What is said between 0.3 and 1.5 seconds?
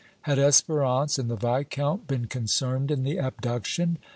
Espérance and the